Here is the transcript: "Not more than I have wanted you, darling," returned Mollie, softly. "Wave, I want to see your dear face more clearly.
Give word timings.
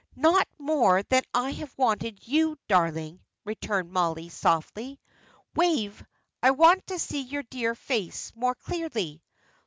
"Not 0.15 0.47
more 0.57 1.03
than 1.03 1.21
I 1.31 1.51
have 1.51 1.77
wanted 1.77 2.27
you, 2.27 2.57
darling," 2.67 3.21
returned 3.45 3.91
Mollie, 3.91 4.29
softly. 4.29 4.99
"Wave, 5.55 6.03
I 6.41 6.49
want 6.49 6.87
to 6.87 6.97
see 6.97 7.21
your 7.21 7.43
dear 7.43 7.75
face 7.75 8.33
more 8.35 8.55
clearly. 8.55 9.21